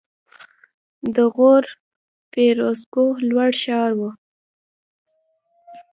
[1.15, 1.63] د غور
[2.31, 4.01] فیروزکوه لوړ ښار و